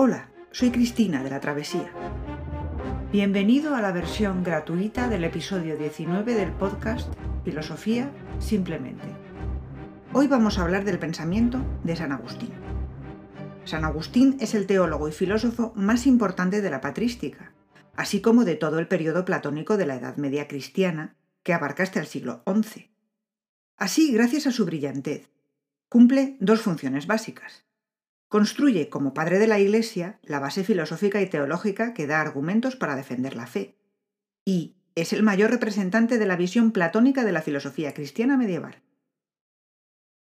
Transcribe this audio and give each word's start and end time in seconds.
Hola, 0.00 0.30
soy 0.52 0.70
Cristina 0.70 1.24
de 1.24 1.30
la 1.30 1.40
Travesía. 1.40 1.90
Bienvenido 3.10 3.74
a 3.74 3.82
la 3.82 3.90
versión 3.90 4.44
gratuita 4.44 5.08
del 5.08 5.24
episodio 5.24 5.76
19 5.76 6.34
del 6.34 6.52
podcast 6.52 7.12
Filosofía 7.44 8.08
Simplemente. 8.38 9.08
Hoy 10.12 10.28
vamos 10.28 10.56
a 10.56 10.62
hablar 10.62 10.84
del 10.84 11.00
pensamiento 11.00 11.60
de 11.82 11.96
San 11.96 12.12
Agustín. 12.12 12.52
San 13.64 13.84
Agustín 13.84 14.36
es 14.38 14.54
el 14.54 14.68
teólogo 14.68 15.08
y 15.08 15.12
filósofo 15.12 15.72
más 15.74 16.06
importante 16.06 16.60
de 16.60 16.70
la 16.70 16.80
patrística, 16.80 17.52
así 17.96 18.20
como 18.20 18.44
de 18.44 18.54
todo 18.54 18.78
el 18.78 18.86
periodo 18.86 19.24
platónico 19.24 19.76
de 19.76 19.86
la 19.86 19.96
Edad 19.96 20.16
Media 20.16 20.46
cristiana, 20.46 21.16
que 21.42 21.54
abarca 21.54 21.82
hasta 21.82 21.98
el 21.98 22.06
siglo 22.06 22.44
XI. 22.46 22.88
Así, 23.76 24.12
gracias 24.12 24.46
a 24.46 24.52
su 24.52 24.64
brillantez, 24.64 25.28
cumple 25.88 26.36
dos 26.38 26.60
funciones 26.60 27.08
básicas. 27.08 27.67
Construye, 28.28 28.90
como 28.90 29.14
padre 29.14 29.38
de 29.38 29.46
la 29.46 29.58
Iglesia, 29.58 30.18
la 30.22 30.38
base 30.38 30.62
filosófica 30.62 31.20
y 31.22 31.28
teológica 31.28 31.94
que 31.94 32.06
da 32.06 32.20
argumentos 32.20 32.76
para 32.76 32.94
defender 32.94 33.34
la 33.34 33.46
fe. 33.46 33.78
Y 34.44 34.76
es 34.94 35.12
el 35.12 35.22
mayor 35.22 35.50
representante 35.50 36.18
de 36.18 36.26
la 36.26 36.36
visión 36.36 36.72
platónica 36.72 37.24
de 37.24 37.32
la 37.32 37.42
filosofía 37.42 37.94
cristiana 37.94 38.36
medieval. 38.36 38.82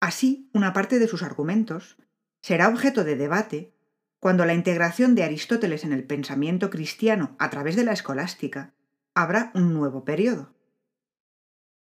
Así, 0.01 0.51
una 0.53 0.73
parte 0.73 0.99
de 0.99 1.07
sus 1.07 1.23
argumentos 1.23 1.97
será 2.41 2.69
objeto 2.69 3.05
de 3.05 3.15
debate 3.15 3.73
cuando 4.19 4.45
la 4.47 4.55
integración 4.55 5.15
de 5.15 5.23
Aristóteles 5.23 5.85
en 5.85 5.93
el 5.93 6.05
pensamiento 6.05 6.71
cristiano 6.71 7.37
a 7.39 7.51
través 7.51 7.77
de 7.77 7.85
la 7.85 7.93
escolástica 7.93 8.75
habrá 9.15 9.53
un 9.55 9.75
nuevo 9.75 10.05
periodo. 10.05 10.55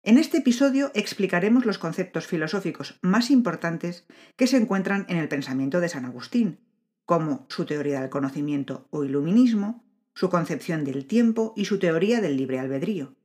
En 0.07 0.17
este 0.17 0.37
episodio 0.37 0.89
explicaremos 0.93 1.65
los 1.65 1.79
conceptos 1.79 2.27
filosóficos 2.27 2.97
más 3.01 3.29
importantes 3.29 4.05
que 4.37 4.47
se 4.47 4.55
encuentran 4.55 5.05
en 5.09 5.17
el 5.17 5.27
pensamiento 5.27 5.81
de 5.81 5.89
San 5.89 6.05
Agustín, 6.05 6.61
como 7.03 7.45
su 7.49 7.65
teoría 7.65 7.99
del 7.99 8.09
conocimiento 8.09 8.87
o 8.89 9.03
iluminismo, 9.03 9.83
su 10.13 10.29
concepción 10.29 10.85
del 10.85 11.07
tiempo 11.07 11.51
y 11.57 11.65
su 11.65 11.77
teoría 11.77 12.21
del 12.21 12.37
libre 12.37 12.57
albedrío. 12.57 13.17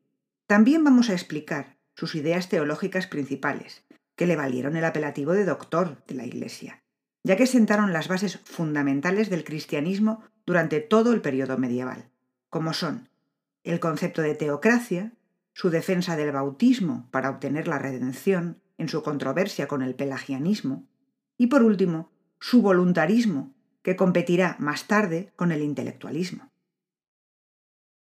También 0.48 0.82
vamos 0.82 1.08
a 1.08 1.12
explicar 1.12 1.76
sus 1.94 2.16
ideas 2.16 2.48
teológicas 2.48 3.06
principales, 3.06 3.84
que 4.16 4.26
le 4.26 4.34
valieron 4.34 4.74
el 4.74 4.84
apelativo 4.84 5.34
de 5.34 5.44
doctor 5.44 6.04
de 6.08 6.16
la 6.16 6.26
Iglesia, 6.26 6.82
ya 7.22 7.36
que 7.36 7.46
sentaron 7.46 7.92
las 7.92 8.08
bases 8.08 8.38
fundamentales 8.38 9.30
del 9.30 9.44
cristianismo 9.44 10.24
durante 10.44 10.80
todo 10.80 11.12
el 11.12 11.20
periodo 11.20 11.58
medieval, 11.58 12.10
como 12.50 12.72
son 12.72 13.08
el 13.62 13.78
concepto 13.78 14.20
de 14.20 14.34
teocracia, 14.34 15.12
su 15.54 15.70
defensa 15.70 16.16
del 16.16 16.32
bautismo 16.32 17.08
para 17.10 17.30
obtener 17.30 17.68
la 17.68 17.78
redención 17.78 18.62
en 18.78 18.88
su 18.88 19.02
controversia 19.02 19.68
con 19.68 19.82
el 19.82 19.94
pelagianismo, 19.94 20.88
y 21.36 21.48
por 21.48 21.62
último, 21.62 22.12
su 22.40 22.62
voluntarismo, 22.62 23.54
que 23.82 23.96
competirá 23.96 24.56
más 24.58 24.86
tarde 24.86 25.32
con 25.36 25.52
el 25.52 25.62
intelectualismo. 25.62 26.50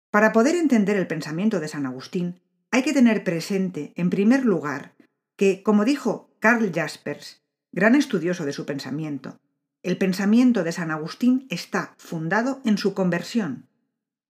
Para 0.09 0.31
poder 0.31 0.55
entender 0.55 0.95
el 0.95 1.07
pensamiento 1.07 1.59
de 1.59 1.67
San 1.67 1.85
Agustín, 1.85 2.41
hay 2.71 2.83
que 2.83 2.93
tener 2.93 3.23
presente, 3.23 3.93
en 3.95 4.09
primer 4.09 4.45
lugar, 4.45 4.95
que, 5.35 5.63
como 5.63 5.85
dijo 5.85 6.33
Karl 6.39 6.71
Jaspers, 6.73 7.43
gran 7.71 7.95
estudioso 7.95 8.45
de 8.45 8.53
su 8.53 8.65
pensamiento, 8.65 9.37
el 9.83 9.97
pensamiento 9.97 10.63
de 10.63 10.71
San 10.71 10.89
Agustín 10.91 11.45
está 11.49 11.93
fundado 11.97 12.61
en 12.65 12.77
su 12.77 12.93
conversión, 12.93 13.69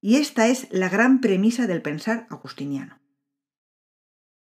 y 0.02 0.18
esta 0.18 0.48
es 0.48 0.68
la 0.72 0.90
gran 0.90 1.22
premisa 1.22 1.68
del 1.68 1.82
pensar 1.82 2.28
agustiniano. 2.30 3.00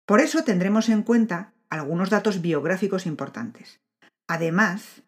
Por 0.06 0.22
eso 0.22 0.44
tendremos 0.44 0.90
en 0.90 1.04
cuenta 1.04 1.54
algunos 1.70 2.10
datos 2.10 2.42
biográficos 2.42 3.06
importantes. 3.06 3.82
Además, 4.28 5.04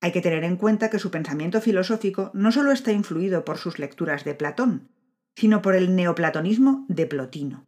hay 0.00 0.12
que 0.12 0.20
tener 0.20 0.44
en 0.44 0.56
cuenta 0.56 0.90
que 0.90 0.98
su 0.98 1.10
pensamiento 1.10 1.60
filosófico 1.60 2.30
no 2.34 2.52
solo 2.52 2.72
está 2.72 2.92
influido 2.92 3.44
por 3.44 3.58
sus 3.58 3.78
lecturas 3.78 4.24
de 4.24 4.34
Platón, 4.34 4.88
sino 5.36 5.60
por 5.60 5.74
el 5.74 5.94
neoplatonismo 5.94 6.86
de 6.88 7.06
Plotino. 7.06 7.66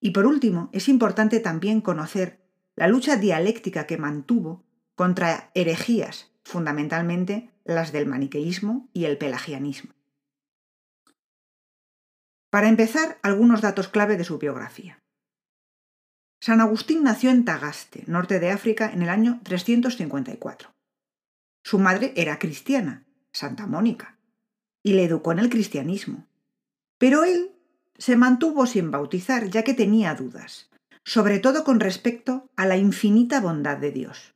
Y 0.00 0.10
por 0.10 0.26
último, 0.26 0.70
es 0.72 0.88
importante 0.88 1.40
también 1.40 1.80
conocer 1.80 2.40
la 2.76 2.88
lucha 2.88 3.16
dialéctica 3.16 3.86
que 3.86 3.98
mantuvo 3.98 4.64
contra 4.94 5.50
herejías, 5.54 6.32
fundamentalmente 6.44 7.50
las 7.64 7.92
del 7.92 8.06
maniqueísmo 8.06 8.88
y 8.92 9.04
el 9.04 9.18
pelagianismo. 9.18 9.92
Para 12.50 12.68
empezar, 12.68 13.18
algunos 13.22 13.60
datos 13.60 13.88
clave 13.88 14.16
de 14.16 14.24
su 14.24 14.38
biografía. 14.38 15.01
San 16.42 16.60
Agustín 16.60 17.04
nació 17.04 17.30
en 17.30 17.44
Tagaste, 17.44 18.02
norte 18.08 18.40
de 18.40 18.50
África, 18.50 18.90
en 18.92 19.02
el 19.02 19.10
año 19.10 19.38
354. 19.44 20.74
Su 21.62 21.78
madre 21.78 22.12
era 22.16 22.40
cristiana, 22.40 23.04
Santa 23.30 23.68
Mónica, 23.68 24.18
y 24.82 24.94
le 24.94 25.04
educó 25.04 25.30
en 25.30 25.38
el 25.38 25.48
cristianismo. 25.48 26.26
Pero 26.98 27.22
él 27.22 27.52
se 27.96 28.16
mantuvo 28.16 28.66
sin 28.66 28.90
bautizar 28.90 29.50
ya 29.50 29.62
que 29.62 29.72
tenía 29.72 30.16
dudas, 30.16 30.68
sobre 31.04 31.38
todo 31.38 31.62
con 31.62 31.78
respecto 31.78 32.50
a 32.56 32.66
la 32.66 32.76
infinita 32.76 33.40
bondad 33.40 33.76
de 33.76 33.92
Dios. 33.92 34.34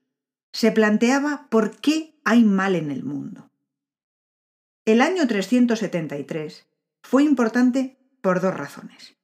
Se 0.53 0.71
planteaba 0.71 1.49
por 1.50 1.77
qué 1.81 2.15
hay 2.23 2.44
mal 2.44 2.77
en 2.77 2.93
el 2.93 3.03
mundo. 3.03 3.50
El 4.84 5.00
año 5.00 5.27
373 5.27 6.69
fue 7.03 7.25
importante 7.25 7.99
por 8.21 8.41
dos 8.41 8.56
razones. 8.56 9.17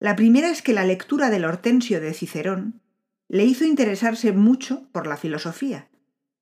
La 0.00 0.16
primera 0.16 0.50
es 0.50 0.62
que 0.62 0.72
la 0.72 0.84
lectura 0.84 1.28
del 1.28 1.44
Hortensio 1.44 2.00
de 2.00 2.14
Cicerón 2.14 2.80
le 3.28 3.44
hizo 3.44 3.64
interesarse 3.64 4.32
mucho 4.32 4.88
por 4.92 5.06
la 5.06 5.18
filosofía, 5.18 5.90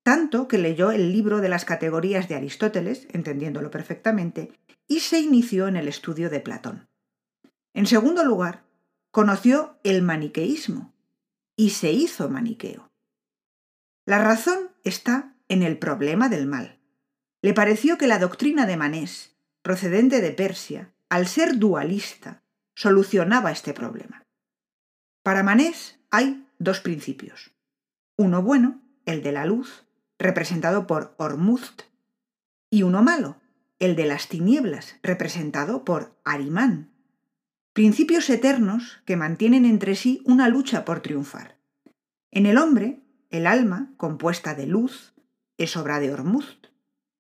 tanto 0.05 0.47
que 0.47 0.59
leyó 0.59 0.93
el 0.93 1.13
libro 1.13 1.41
de 1.41 1.49
las 1.49 1.65
categorías 1.65 2.29
de 2.29 2.37
Aristóteles, 2.37 3.09
entendiéndolo 3.11 3.73
perfectamente, 3.73 4.53
y 4.87 5.01
se 5.01 5.19
inició 5.19 5.67
en 5.67 5.77
el 5.77 5.89
estudio 5.89 6.31
de 6.31 6.39
Platón. 6.39 6.89
En 7.75 7.87
segundo 7.87 8.25
lugar, 8.25 8.65
conoció 9.11 9.79
el 9.83 10.03
maniqueísmo 10.03 10.95
y 11.57 11.71
se 11.71 11.93
hizo 11.93 12.31
maniqueo. 12.31 12.91
La 14.07 14.23
razón 14.23 14.71
está 14.85 15.35
en 15.49 15.65
el 15.65 15.79
problema 15.79 16.29
del 16.29 16.47
mal. 16.47 16.79
Le 17.43 17.55
pareció 17.55 17.99
que 17.99 18.07
la 18.07 18.21
doctrina 18.21 18.67
de 18.67 18.77
Manés, 18.77 19.37
procedente 19.63 20.21
de 20.21 20.31
Persia, 20.31 20.95
al 21.09 21.27
ser 21.27 21.59
dualista, 21.59 22.45
solucionaba 22.79 23.51
este 23.51 23.75
problema. 23.75 24.23
Para 25.25 25.43
Manés 25.43 25.99
hay 26.13 26.47
dos 26.61 26.79
principios. 26.79 27.51
Uno 28.17 28.41
bueno, 28.41 28.81
el 29.05 29.21
de 29.25 29.33
la 29.33 29.47
luz, 29.47 29.85
representado 30.17 30.87
por 30.87 31.17
Ormuzd, 31.19 31.81
y 32.71 32.85
uno 32.85 33.03
malo, 33.03 33.41
el 33.81 33.97
de 33.97 34.07
las 34.07 34.29
tinieblas, 34.29 34.95
representado 35.03 35.85
por 35.85 36.17
Arimán. 36.23 36.93
Principios 37.73 38.31
eternos 38.31 39.03
que 39.05 39.17
mantienen 39.17 39.65
entre 39.65 39.97
sí 39.97 40.23
una 40.25 40.49
lucha 40.49 40.85
por 40.85 41.01
triunfar. 41.01 41.57
En 42.31 42.47
el 42.47 42.59
hombre, 42.59 43.01
el 43.31 43.49
alma, 43.49 43.93
compuesta 43.97 44.55
de 44.55 44.69
luz, 44.69 45.15
es 45.57 45.77
obra 45.77 45.99
de 45.99 46.13
Ormuzd, 46.13 46.69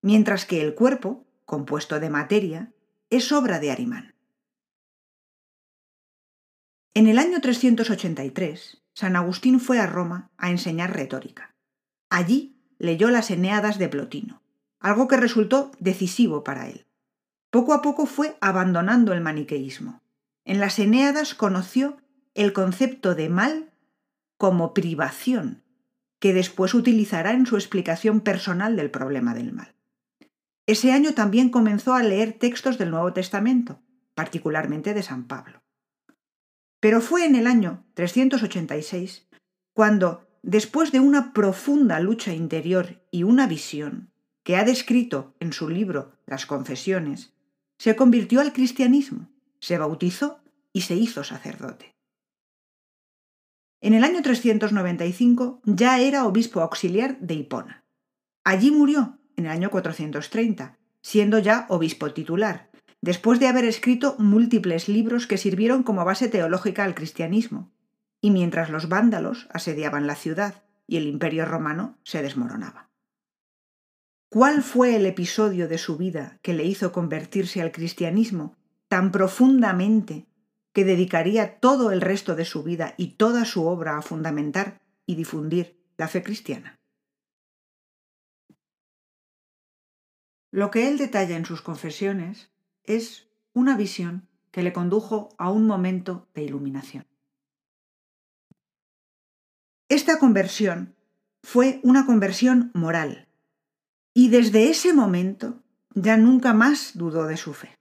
mientras 0.02 0.46
que 0.46 0.62
el 0.62 0.76
cuerpo, 0.76 1.26
compuesto 1.44 1.98
de 1.98 2.10
materia, 2.10 2.72
es 3.10 3.32
obra 3.32 3.58
de 3.58 3.72
Arimán. 3.72 4.17
En 6.94 7.06
el 7.06 7.18
año 7.18 7.40
383, 7.40 8.82
San 8.94 9.16
Agustín 9.16 9.60
fue 9.60 9.78
a 9.78 9.86
Roma 9.86 10.30
a 10.36 10.50
enseñar 10.50 10.94
retórica. 10.94 11.54
Allí 12.10 12.56
leyó 12.78 13.10
las 13.10 13.30
Eneadas 13.30 13.78
de 13.78 13.88
Plotino, 13.88 14.42
algo 14.80 15.06
que 15.08 15.16
resultó 15.16 15.70
decisivo 15.78 16.42
para 16.42 16.68
él. 16.68 16.86
Poco 17.50 17.72
a 17.72 17.82
poco 17.82 18.06
fue 18.06 18.36
abandonando 18.40 19.12
el 19.12 19.20
maniqueísmo. 19.20 20.02
En 20.44 20.60
las 20.60 20.78
Eneadas 20.78 21.34
conoció 21.34 21.98
el 22.34 22.52
concepto 22.52 23.14
de 23.14 23.28
mal 23.28 23.70
como 24.36 24.74
privación, 24.74 25.62
que 26.18 26.32
después 26.32 26.74
utilizará 26.74 27.32
en 27.32 27.46
su 27.46 27.56
explicación 27.56 28.20
personal 28.20 28.76
del 28.76 28.90
problema 28.90 29.34
del 29.34 29.52
mal. 29.52 29.74
Ese 30.66 30.92
año 30.92 31.14
también 31.14 31.48
comenzó 31.48 31.94
a 31.94 32.02
leer 32.02 32.34
textos 32.34 32.78
del 32.78 32.90
Nuevo 32.90 33.12
Testamento, 33.12 33.80
particularmente 34.14 34.94
de 34.94 35.02
San 35.02 35.26
Pablo. 35.26 35.62
Pero 36.80 37.00
fue 37.00 37.24
en 37.24 37.34
el 37.34 37.46
año 37.46 37.84
386 37.94 39.26
cuando, 39.72 40.28
después 40.42 40.92
de 40.92 41.00
una 41.00 41.32
profunda 41.32 42.00
lucha 42.00 42.32
interior 42.32 43.02
y 43.10 43.22
una 43.22 43.46
visión, 43.46 44.10
que 44.44 44.56
ha 44.56 44.64
descrito 44.64 45.34
en 45.40 45.52
su 45.52 45.68
libro 45.68 46.12
Las 46.26 46.46
Confesiones, 46.46 47.34
se 47.78 47.94
convirtió 47.96 48.40
al 48.40 48.52
cristianismo, 48.52 49.28
se 49.60 49.78
bautizó 49.78 50.40
y 50.72 50.82
se 50.82 50.94
hizo 50.94 51.22
sacerdote. 51.22 51.94
En 53.80 53.94
el 53.94 54.02
año 54.02 54.22
395 54.22 55.60
ya 55.64 56.00
era 56.00 56.26
obispo 56.26 56.60
auxiliar 56.60 57.18
de 57.20 57.34
Hipona. 57.34 57.84
Allí 58.42 58.70
murió, 58.70 59.18
en 59.36 59.46
el 59.46 59.52
año 59.52 59.70
430, 59.70 60.78
siendo 61.02 61.38
ya 61.38 61.66
obispo 61.68 62.12
titular, 62.12 62.70
después 63.00 63.40
de 63.40 63.46
haber 63.46 63.64
escrito 63.64 64.16
múltiples 64.18 64.88
libros 64.88 65.26
que 65.26 65.38
sirvieron 65.38 65.82
como 65.82 66.04
base 66.04 66.28
teológica 66.28 66.84
al 66.84 66.94
cristianismo, 66.94 67.72
y 68.20 68.30
mientras 68.30 68.70
los 68.70 68.88
vándalos 68.88 69.48
asediaban 69.52 70.06
la 70.06 70.16
ciudad 70.16 70.64
y 70.86 70.96
el 70.96 71.06
imperio 71.06 71.44
romano 71.44 71.98
se 72.02 72.22
desmoronaba. 72.22 72.90
cuál 74.30 74.62
fue 74.62 74.94
el 74.96 75.06
episodio 75.06 75.68
de 75.68 75.78
su 75.78 75.96
vida 75.96 76.38
que 76.42 76.52
le 76.52 76.64
hizo 76.64 76.92
convertirse 76.92 77.62
al 77.62 77.72
cristianismo 77.72 78.56
tan 78.88 79.10
profundamente 79.10 80.26
que 80.74 80.84
dedicaría 80.84 81.58
todo 81.60 81.92
el 81.92 82.00
resto 82.00 82.36
de 82.36 82.44
su 82.44 82.62
vida 82.62 82.94
y 82.98 83.16
toda 83.16 83.44
su 83.44 83.66
obra 83.66 83.96
a 83.96 84.02
fundamentar 84.02 84.80
y 85.06 85.14
difundir 85.14 85.82
la 85.96 86.08
fe 86.08 86.22
cristiana. 86.22 86.78
Lo 90.50 90.70
que 90.70 90.88
él 90.88 90.98
detalla 90.98 91.36
en 91.36 91.44
sus 91.44 91.62
confesiones 91.62 92.50
es 92.88 93.28
una 93.52 93.76
visión 93.76 94.26
que 94.50 94.62
le 94.62 94.72
condujo 94.72 95.28
a 95.38 95.50
un 95.50 95.66
momento 95.66 96.26
de 96.34 96.42
iluminación. 96.42 97.06
Esta 99.88 100.18
conversión 100.18 100.94
fue 101.42 101.80
una 101.82 102.06
conversión 102.06 102.70
moral, 102.74 103.28
y 104.14 104.28
desde 104.30 104.70
ese 104.70 104.92
momento 104.92 105.62
ya 105.94 106.16
nunca 106.16 106.52
más 106.52 106.96
dudó 106.96 107.26
de 107.26 107.36
su 107.36 107.54
fe, 107.54 107.78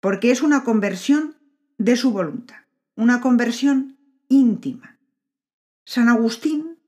porque 0.00 0.30
es 0.30 0.42
una 0.42 0.64
conversión 0.64 1.36
de 1.78 1.96
su 1.96 2.12
voluntad, 2.12 2.64
una 2.96 3.20
conversión 3.20 3.98
íntima. 4.28 4.98
San 5.84 6.08
Agustín, 6.08 6.78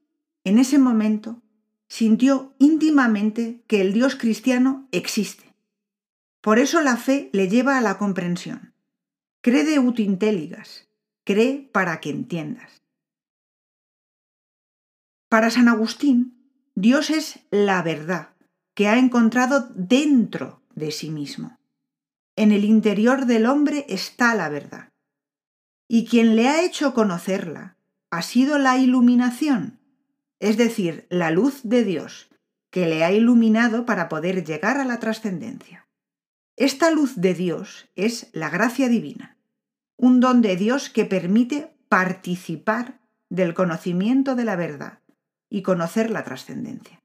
en 0.45 0.59
ese 0.59 0.79
momento, 0.79 1.41
sintió 1.89 2.55
íntimamente 2.59 3.63
que 3.67 3.81
el 3.81 3.93
Dios 3.93 4.17
cristiano 4.17 4.89
existe. 4.93 5.52
Por 6.43 6.59
eso 6.59 6.81
la 6.81 6.97
fe 6.97 7.31
le 7.33 7.49
lleva 7.49 7.79
a 7.79 7.81
la 7.81 7.99
comprensión. 7.99 8.75
Cree 9.43 9.79
ut 9.79 10.01
intelligas, 10.01 10.89
cree 11.25 11.71
para 11.73 12.01
que 12.01 12.11
entiendas. 12.11 12.83
Para 15.29 15.51
San 15.51 15.69
Agustín, 15.69 16.51
Dios 16.75 17.11
es 17.11 17.39
la 17.51 17.81
verdad, 17.83 18.31
que 18.75 18.89
ha 18.89 18.99
encontrado 18.99 19.69
dentro 19.75 20.63
de 20.75 20.91
sí 20.91 21.11
mismo. 21.11 21.59
En 22.35 22.51
el 22.51 22.65
interior 22.65 23.27
del 23.27 23.47
hombre 23.47 23.87
está 23.89 24.35
la 24.35 24.49
verdad. 24.49 24.93
Y 25.87 26.07
quien 26.07 26.35
le 26.35 26.49
ha 26.49 26.65
hecho 26.65 26.93
conocerla 26.93 27.77
ha 28.11 28.23
sido 28.23 28.59
la 28.59 28.79
iluminación, 28.79 29.79
es 30.41 30.57
decir, 30.57 31.07
la 31.09 31.31
luz 31.31 31.61
de 31.63 31.85
Dios, 31.85 32.31
que 32.71 32.87
le 32.87 33.05
ha 33.05 33.13
iluminado 33.13 33.87
para 33.87 34.09
poder 34.09 34.45
llegar 34.45 34.79
a 34.79 34.85
la 34.85 34.99
trascendencia. 34.99 35.87
Esta 36.57 36.91
luz 36.91 37.17
de 37.17 37.33
Dios 37.33 37.89
es 37.97 38.29
la 38.33 38.51
gracia 38.51 38.89
divina, 38.89 39.39
un 39.97 40.21
don 40.21 40.43
de 40.43 40.57
Dios 40.57 40.91
que 40.91 41.07
permite 41.07 41.75
participar 41.89 43.01
del 43.31 43.55
conocimiento 43.55 44.35
de 44.35 44.45
la 44.45 44.57
verdad 44.57 44.99
y 45.49 45.63
conocer 45.63 46.11
la 46.11 46.25
trascendencia. 46.25 47.01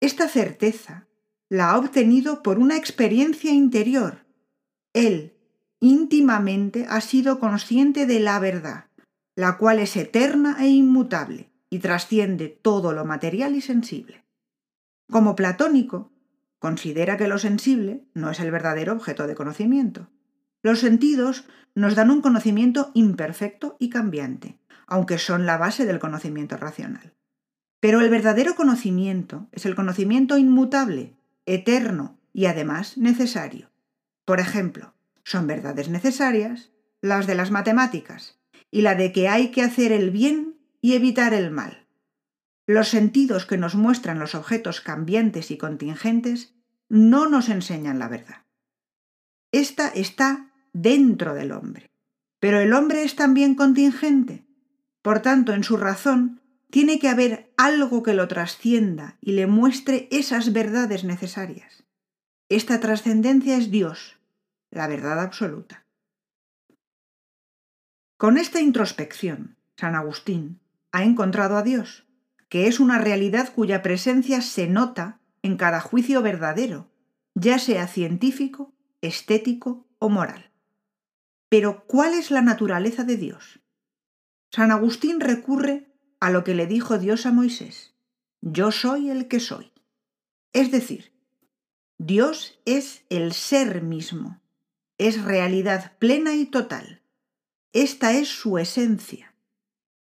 Esta 0.00 0.28
certeza 0.28 1.06
la 1.50 1.70
ha 1.70 1.78
obtenido 1.78 2.42
por 2.42 2.58
una 2.58 2.76
experiencia 2.76 3.52
interior. 3.52 4.26
Él, 4.94 5.34
íntimamente, 5.80 6.86
ha 6.88 7.02
sido 7.02 7.38
consciente 7.38 8.06
de 8.06 8.20
la 8.20 8.38
verdad, 8.38 8.86
la 9.34 9.58
cual 9.58 9.78
es 9.78 9.94
eterna 9.96 10.56
e 10.60 10.68
inmutable 10.68 11.50
y 11.68 11.80
trasciende 11.80 12.48
todo 12.48 12.92
lo 12.92 13.04
material 13.04 13.54
y 13.54 13.60
sensible. 13.60 14.24
Como 15.10 15.36
platónico, 15.36 16.10
considera 16.66 17.16
que 17.16 17.28
lo 17.28 17.38
sensible 17.38 18.02
no 18.12 18.28
es 18.28 18.40
el 18.40 18.50
verdadero 18.50 18.92
objeto 18.92 19.28
de 19.28 19.36
conocimiento. 19.36 20.10
Los 20.64 20.80
sentidos 20.80 21.44
nos 21.76 21.94
dan 21.94 22.10
un 22.10 22.20
conocimiento 22.20 22.90
imperfecto 22.92 23.76
y 23.78 23.88
cambiante, 23.88 24.58
aunque 24.88 25.18
son 25.18 25.46
la 25.46 25.58
base 25.58 25.86
del 25.86 26.00
conocimiento 26.00 26.56
racional. 26.56 27.14
Pero 27.78 28.00
el 28.00 28.10
verdadero 28.10 28.56
conocimiento 28.56 29.46
es 29.52 29.64
el 29.64 29.76
conocimiento 29.76 30.38
inmutable, 30.38 31.14
eterno 31.44 32.18
y 32.32 32.46
además 32.46 32.98
necesario. 32.98 33.70
Por 34.24 34.40
ejemplo, 34.40 34.92
son 35.22 35.46
verdades 35.46 35.88
necesarias 35.88 36.72
las 37.00 37.28
de 37.28 37.36
las 37.36 37.52
matemáticas 37.52 38.40
y 38.72 38.80
la 38.80 38.96
de 38.96 39.12
que 39.12 39.28
hay 39.28 39.52
que 39.52 39.62
hacer 39.62 39.92
el 39.92 40.10
bien 40.10 40.56
y 40.80 40.94
evitar 40.94 41.32
el 41.32 41.52
mal. 41.52 41.86
Los 42.66 42.88
sentidos 42.88 43.46
que 43.46 43.56
nos 43.56 43.76
muestran 43.76 44.18
los 44.18 44.34
objetos 44.34 44.80
cambiantes 44.80 45.52
y 45.52 45.58
contingentes 45.58 46.55
no 46.88 47.28
nos 47.28 47.48
enseñan 47.48 47.98
la 47.98 48.08
verdad. 48.08 48.44
Esta 49.52 49.88
está 49.88 50.52
dentro 50.72 51.34
del 51.34 51.52
hombre, 51.52 51.90
pero 52.40 52.60
el 52.60 52.72
hombre 52.72 53.02
es 53.02 53.16
también 53.16 53.54
contingente. 53.54 54.46
Por 55.02 55.20
tanto, 55.20 55.52
en 55.52 55.64
su 55.64 55.76
razón 55.76 56.40
tiene 56.70 56.98
que 56.98 57.08
haber 57.08 57.52
algo 57.56 58.02
que 58.02 58.14
lo 58.14 58.28
trascienda 58.28 59.16
y 59.20 59.32
le 59.32 59.46
muestre 59.46 60.08
esas 60.10 60.52
verdades 60.52 61.04
necesarias. 61.04 61.84
Esta 62.48 62.80
trascendencia 62.80 63.56
es 63.56 63.70
Dios, 63.70 64.18
la 64.70 64.86
verdad 64.86 65.20
absoluta. 65.20 65.86
Con 68.16 68.36
esta 68.38 68.60
introspección, 68.60 69.56
San 69.76 69.94
Agustín 69.94 70.60
ha 70.92 71.04
encontrado 71.04 71.56
a 71.56 71.62
Dios, 71.62 72.06
que 72.48 72.66
es 72.66 72.80
una 72.80 72.98
realidad 72.98 73.52
cuya 73.54 73.82
presencia 73.82 74.40
se 74.40 74.66
nota 74.66 75.20
en 75.46 75.56
cada 75.56 75.80
juicio 75.80 76.20
verdadero, 76.20 76.90
ya 77.34 77.58
sea 77.58 77.86
científico, 77.86 78.74
estético 79.00 79.88
o 79.98 80.08
moral. 80.08 80.52
Pero, 81.48 81.86
¿cuál 81.86 82.14
es 82.14 82.30
la 82.30 82.42
naturaleza 82.42 83.04
de 83.04 83.16
Dios? 83.16 83.60
San 84.50 84.70
Agustín 84.70 85.20
recurre 85.20 85.94
a 86.20 86.30
lo 86.30 86.44
que 86.44 86.54
le 86.54 86.66
dijo 86.66 86.98
Dios 86.98 87.24
a 87.26 87.32
Moisés, 87.32 87.94
yo 88.40 88.72
soy 88.72 89.10
el 89.10 89.28
que 89.28 89.40
soy. 89.40 89.72
Es 90.52 90.70
decir, 90.70 91.12
Dios 91.98 92.60
es 92.64 93.04
el 93.08 93.32
ser 93.32 93.82
mismo, 93.82 94.42
es 94.98 95.22
realidad 95.22 95.96
plena 95.98 96.34
y 96.34 96.46
total. 96.46 97.02
Esta 97.72 98.12
es 98.12 98.28
su 98.28 98.58
esencia. 98.58 99.34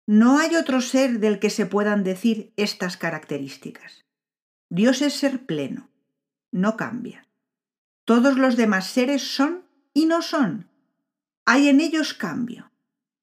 No 0.07 0.39
hay 0.39 0.55
otro 0.55 0.81
ser 0.81 1.19
del 1.19 1.39
que 1.39 1.49
se 1.49 1.65
puedan 1.65 2.03
decir 2.03 2.53
estas 2.55 2.95
características. 2.95 4.06
Dios 4.69 5.01
es 5.01 5.13
ser 5.13 5.45
pleno, 5.45 5.89
no 6.51 6.75
cambia. 6.75 7.27
Todos 8.03 8.37
los 8.37 8.57
demás 8.57 8.87
seres 8.87 9.23
son 9.23 9.63
y 9.93 10.05
no 10.05 10.21
son. 10.21 10.69
Hay 11.45 11.69
en 11.69 11.79
ellos 11.79 12.13
cambio. 12.13 12.71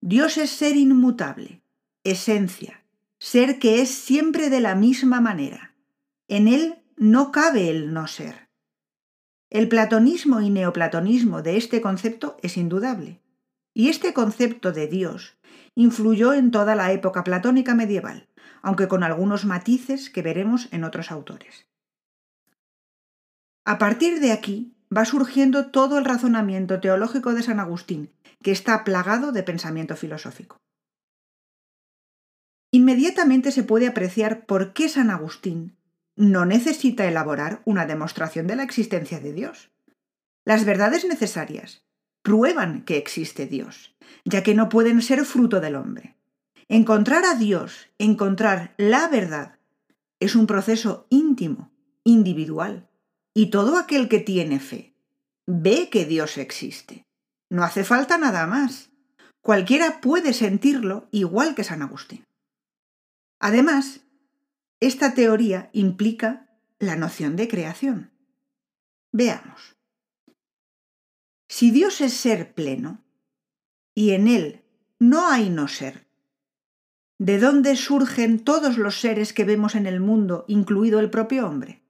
Dios 0.01 0.39
es 0.39 0.51
ser 0.51 0.77
inmutable, 0.77 1.63
esencia, 2.03 2.85
ser 3.19 3.59
que 3.59 3.83
es 3.83 3.91
siempre 3.91 4.49
de 4.49 4.61
la 4.61 4.75
misma 4.75 5.21
manera. 5.21 5.75
En 6.29 6.49
él 6.49 6.83
no 6.97 7.33
cabe 7.33 7.71
el 7.71 7.93
no 7.93 8.07
ser. 8.07 8.49
El 9.51 9.69
platonismo 9.69 10.41
y 10.41 10.51
neoplatonismo 10.51 11.43
de 11.43 11.57
este 11.59 11.81
concepto 11.81 12.39
es 12.43 12.57
indudable, 12.57 13.21
y 13.75 13.89
este 13.89 14.15
concepto 14.15 14.73
de 14.73 14.87
Dios 14.87 15.37
influyó 15.75 16.33
en 16.33 16.51
toda 16.51 16.75
la 16.75 16.93
época 16.93 17.25
platónica 17.25 17.75
medieval, 17.75 18.29
aunque 18.65 18.89
con 18.89 19.05
algunos 19.05 19.45
matices 19.45 20.09
que 20.09 20.23
veremos 20.23 20.69
en 20.73 20.85
otros 20.85 21.11
autores. 21.13 21.67
A 23.67 23.79
partir 23.79 24.21
de 24.21 24.33
aquí 24.33 24.75
va 24.95 25.05
surgiendo 25.05 25.71
todo 25.71 25.99
el 25.99 26.05
razonamiento 26.05 26.81
teológico 26.81 27.35
de 27.35 27.43
San 27.43 27.61
Agustín, 27.61 28.11
que 28.43 28.53
está 28.53 28.83
plagado 28.83 29.33
de 29.33 29.43
pensamiento 29.43 29.97
filosófico. 29.97 30.57
Inmediatamente 32.73 33.53
se 33.53 33.65
puede 33.65 33.87
apreciar 33.87 34.47
por 34.47 34.73
qué 34.73 34.89
San 34.89 35.11
Agustín 35.11 35.77
no 36.17 36.47
necesita 36.47 37.07
elaborar 37.07 37.61
una 37.67 37.85
demostración 37.85 38.47
de 38.47 38.57
la 38.57 38.63
existencia 38.63 39.21
de 39.21 39.33
Dios. 39.35 39.71
Las 40.47 40.65
verdades 40.65 41.05
necesarias 41.05 41.85
prueban 42.23 42.83
que 42.85 42.97
existe 42.97 43.47
Dios, 43.47 43.95
ya 44.25 44.43
que 44.43 44.55
no 44.55 44.71
pueden 44.71 45.03
ser 45.03 45.25
fruto 45.27 45.61
del 45.61 45.77
hombre. 45.77 46.14
Encontrar 46.69 47.25
a 47.25 47.35
Dios, 47.35 47.89
encontrar 47.99 48.75
la 48.77 49.09
verdad, 49.09 49.59
es 50.21 50.35
un 50.35 50.47
proceso 50.47 51.07
íntimo, 51.11 51.71
individual, 52.05 52.89
y 53.35 53.51
todo 53.51 53.77
aquel 53.77 54.09
que 54.09 54.21
tiene 54.21 54.61
fe 54.61 54.95
ve 55.47 55.91
que 55.91 56.05
Dios 56.05 56.39
existe. 56.39 57.07
No 57.51 57.65
hace 57.65 57.85
falta 57.85 58.19
nada 58.19 58.47
más. 58.47 58.91
Cualquiera 59.43 60.01
puede 60.01 60.33
sentirlo 60.33 61.09
igual 61.11 61.55
que 61.55 61.65
San 61.65 61.83
Agustín. 61.83 62.25
Además, 63.39 64.01
esta 64.81 65.15
teoría 65.15 65.69
implica 65.73 66.49
la 66.79 66.97
noción 66.97 67.37
de 67.37 67.49
creación. 67.49 68.11
Veamos. 69.13 69.77
Si 71.49 71.71
Dios 71.71 72.01
es 72.01 72.15
ser 72.15 72.55
pleno 72.55 73.05
y 73.95 74.13
en 74.13 74.29
él 74.29 74.65
no 74.99 75.29
hay 75.29 75.51
no 75.51 75.69
ser, 75.69 76.07
¿de 77.19 77.39
dónde 77.39 77.77
surgen 77.77 78.41
todos 78.41 78.79
los 78.79 79.01
seres 79.01 79.33
que 79.33 79.45
vemos 79.45 79.75
en 79.75 79.87
el 79.87 80.01
mundo, 80.01 80.45
incluido 80.49 81.01
el 81.01 81.11
propio 81.11 81.47
hombre? 81.47 81.83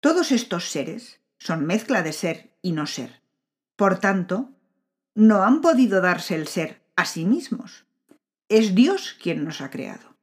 Todos 0.00 0.30
estos 0.32 0.70
seres 0.70 1.20
son 1.38 1.66
mezcla 1.66 2.02
de 2.02 2.12
ser 2.12 2.56
y 2.62 2.72
no 2.72 2.86
ser. 2.86 3.22
Por 3.76 3.98
tanto, 3.98 4.50
no 5.14 5.42
han 5.42 5.60
podido 5.60 6.00
darse 6.00 6.34
el 6.34 6.46
ser 6.46 6.82
a 6.96 7.04
sí 7.04 7.24
mismos. 7.24 7.86
Es 8.48 8.74
Dios 8.74 9.16
quien 9.20 9.44
nos 9.44 9.60
ha 9.60 9.70
creado. 9.70 10.16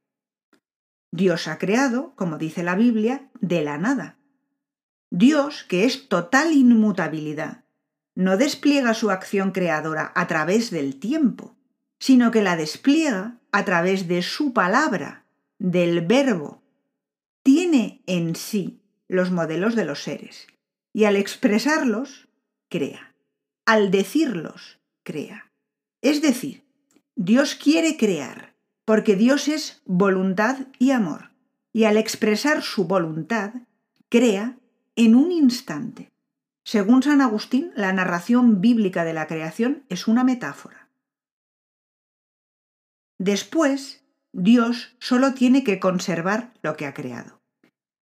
Dios 1.12 1.48
ha 1.48 1.58
creado, 1.58 2.14
como 2.16 2.38
dice 2.38 2.62
la 2.62 2.74
Biblia, 2.74 3.30
de 3.40 3.62
la 3.62 3.78
nada. 3.78 4.18
Dios, 5.10 5.64
que 5.64 5.84
es 5.84 6.08
total 6.08 6.52
inmutabilidad, 6.52 7.64
no 8.14 8.36
despliega 8.36 8.94
su 8.94 9.10
acción 9.10 9.52
creadora 9.52 10.12
a 10.14 10.26
través 10.26 10.70
del 10.70 10.98
tiempo, 10.98 11.55
sino 11.98 12.30
que 12.30 12.42
la 12.42 12.56
despliega 12.56 13.38
a 13.52 13.64
través 13.64 14.08
de 14.08 14.22
su 14.22 14.52
palabra, 14.52 15.24
del 15.58 16.02
verbo. 16.02 16.62
Tiene 17.42 18.02
en 18.06 18.36
sí 18.36 18.80
los 19.08 19.30
modelos 19.30 19.74
de 19.74 19.84
los 19.84 20.02
seres 20.02 20.46
y 20.92 21.04
al 21.04 21.16
expresarlos, 21.16 22.28
crea. 22.70 23.14
Al 23.66 23.90
decirlos, 23.90 24.80
crea. 25.02 25.52
Es 26.00 26.22
decir, 26.22 26.64
Dios 27.16 27.54
quiere 27.54 27.96
crear, 27.96 28.54
porque 28.86 29.14
Dios 29.14 29.48
es 29.48 29.82
voluntad 29.84 30.68
y 30.78 30.92
amor, 30.92 31.32
y 31.72 31.84
al 31.84 31.98
expresar 31.98 32.62
su 32.62 32.86
voluntad, 32.86 33.52
crea 34.08 34.56
en 34.94 35.14
un 35.14 35.32
instante. 35.32 36.10
Según 36.64 37.02
San 37.02 37.20
Agustín, 37.20 37.72
la 37.76 37.92
narración 37.92 38.62
bíblica 38.62 39.04
de 39.04 39.12
la 39.12 39.26
creación 39.26 39.84
es 39.90 40.08
una 40.08 40.24
metáfora. 40.24 40.85
Después, 43.18 44.04
Dios 44.32 44.94
solo 44.98 45.34
tiene 45.34 45.64
que 45.64 45.80
conservar 45.80 46.52
lo 46.62 46.76
que 46.76 46.86
ha 46.86 46.94
creado. 46.94 47.40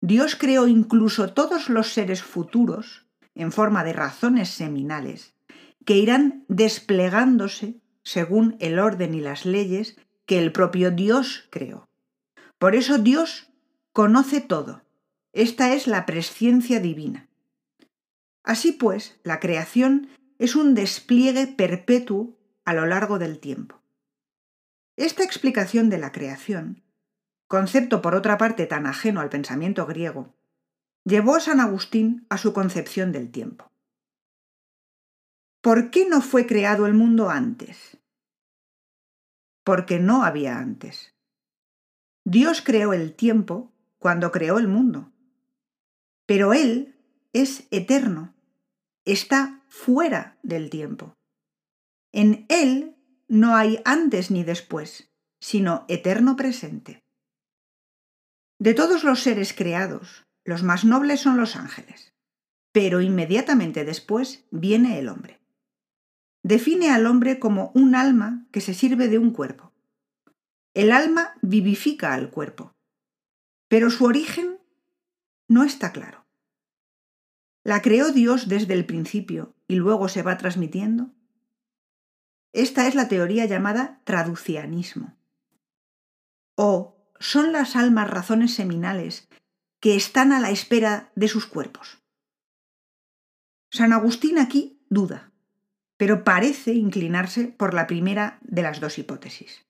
Dios 0.00 0.36
creó 0.36 0.66
incluso 0.66 1.32
todos 1.32 1.68
los 1.68 1.92
seres 1.92 2.22
futuros, 2.22 3.06
en 3.34 3.52
forma 3.52 3.84
de 3.84 3.92
razones 3.92 4.48
seminales, 4.48 5.34
que 5.84 5.96
irán 5.96 6.44
desplegándose 6.48 7.80
según 8.02 8.56
el 8.60 8.78
orden 8.78 9.14
y 9.14 9.20
las 9.20 9.44
leyes 9.44 9.96
que 10.26 10.38
el 10.38 10.52
propio 10.52 10.90
Dios 10.90 11.48
creó. 11.50 11.88
Por 12.58 12.74
eso 12.74 12.98
Dios 12.98 13.48
conoce 13.92 14.40
todo. 14.40 14.82
Esta 15.32 15.72
es 15.72 15.86
la 15.86 16.06
presciencia 16.06 16.80
divina. 16.80 17.28
Así 18.42 18.72
pues, 18.72 19.18
la 19.22 19.40
creación 19.40 20.08
es 20.38 20.56
un 20.56 20.74
despliegue 20.74 21.46
perpetuo 21.46 22.36
a 22.64 22.74
lo 22.74 22.86
largo 22.86 23.18
del 23.18 23.38
tiempo. 23.38 23.79
Esta 25.00 25.24
explicación 25.24 25.88
de 25.88 25.96
la 25.96 26.12
creación 26.12 26.82
concepto 27.48 28.02
por 28.02 28.14
otra 28.14 28.36
parte 28.36 28.66
tan 28.66 28.84
ajeno 28.84 29.22
al 29.22 29.30
pensamiento 29.30 29.86
griego, 29.86 30.36
llevó 31.04 31.36
a 31.36 31.40
San 31.40 31.58
Agustín 31.58 32.26
a 32.28 32.36
su 32.36 32.52
concepción 32.52 33.10
del 33.10 33.30
tiempo. 33.30 33.72
¿Por 35.62 35.90
qué 35.90 36.06
no 36.06 36.20
fue 36.20 36.46
creado 36.46 36.84
el 36.84 36.92
mundo 36.92 37.30
antes? 37.30 37.96
Porque 39.64 39.98
no 40.00 40.22
había 40.22 40.58
antes. 40.58 41.14
Dios 42.26 42.60
creó 42.60 42.92
el 42.92 43.14
tiempo 43.14 43.72
cuando 43.98 44.30
creó 44.30 44.58
el 44.58 44.68
mundo. 44.68 45.10
Pero 46.26 46.52
Él 46.52 46.94
es 47.32 47.66
eterno, 47.70 48.34
está 49.06 49.64
fuera 49.66 50.38
del 50.42 50.68
tiempo. 50.68 51.14
En 52.12 52.44
Él 52.50 52.99
no 53.30 53.54
hay 53.54 53.80
antes 53.84 54.32
ni 54.32 54.42
después, 54.42 55.08
sino 55.40 55.84
eterno 55.88 56.34
presente. 56.34 57.04
De 58.58 58.74
todos 58.74 59.04
los 59.04 59.22
seres 59.22 59.54
creados, 59.54 60.26
los 60.44 60.64
más 60.64 60.84
nobles 60.84 61.20
son 61.20 61.36
los 61.36 61.54
ángeles, 61.54 62.12
pero 62.72 63.00
inmediatamente 63.00 63.84
después 63.84 64.48
viene 64.50 64.98
el 64.98 65.08
hombre. 65.08 65.40
Define 66.42 66.90
al 66.90 67.06
hombre 67.06 67.38
como 67.38 67.70
un 67.72 67.94
alma 67.94 68.48
que 68.50 68.60
se 68.60 68.74
sirve 68.74 69.06
de 69.06 69.18
un 69.18 69.30
cuerpo. 69.30 69.72
El 70.74 70.90
alma 70.90 71.34
vivifica 71.40 72.14
al 72.14 72.30
cuerpo, 72.30 72.74
pero 73.68 73.90
su 73.90 74.06
origen 74.06 74.58
no 75.46 75.62
está 75.62 75.92
claro. 75.92 76.26
¿La 77.62 77.80
creó 77.80 78.10
Dios 78.10 78.48
desde 78.48 78.74
el 78.74 78.86
principio 78.86 79.54
y 79.68 79.76
luego 79.76 80.08
se 80.08 80.22
va 80.22 80.36
transmitiendo? 80.36 81.12
Esta 82.52 82.88
es 82.88 82.94
la 82.94 83.08
teoría 83.08 83.46
llamada 83.46 84.00
traducianismo. 84.04 85.16
O 86.56 86.96
son 87.18 87.52
las 87.52 87.76
almas 87.76 88.10
razones 88.10 88.54
seminales 88.54 89.28
que 89.80 89.94
están 89.94 90.32
a 90.32 90.40
la 90.40 90.50
espera 90.50 91.12
de 91.14 91.28
sus 91.28 91.46
cuerpos. 91.46 92.02
San 93.70 93.92
Agustín 93.92 94.38
aquí 94.38 94.82
duda, 94.88 95.32
pero 95.96 96.24
parece 96.24 96.74
inclinarse 96.74 97.48
por 97.48 97.72
la 97.72 97.86
primera 97.86 98.38
de 98.42 98.62
las 98.62 98.80
dos 98.80 98.98
hipótesis. 98.98 99.64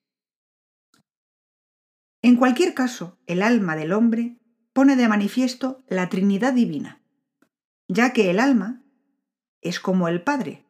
En 2.23 2.37
cualquier 2.37 2.75
caso, 2.75 3.19
el 3.27 3.43
alma 3.43 3.77
del 3.77 3.93
hombre 3.93 4.39
pone 4.73 4.97
de 4.97 5.09
manifiesto 5.09 5.83
la 5.89 6.09
Trinidad 6.09 6.55
Divina, 6.55 7.03
ya 7.89 8.13
que 8.13 8.31
el 8.31 8.41
alma 8.41 8.83
es 9.61 9.81
como 9.81 10.09
el 10.09 10.23
Padre, 10.23 10.65